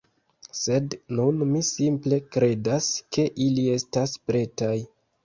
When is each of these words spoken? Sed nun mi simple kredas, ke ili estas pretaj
Sed 0.59 0.93
nun 1.19 1.43
mi 1.49 1.61
simple 1.67 2.19
kredas, 2.37 2.87
ke 3.19 3.27
ili 3.47 3.67
estas 3.75 4.15
pretaj 4.31 4.73